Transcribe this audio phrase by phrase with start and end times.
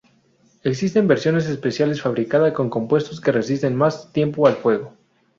[0.63, 4.95] Existen versiones especiales fabricada con compuestos que resisten más tiempo al fuego.